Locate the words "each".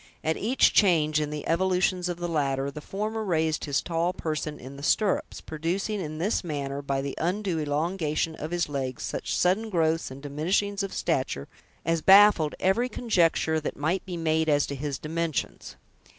0.35-0.73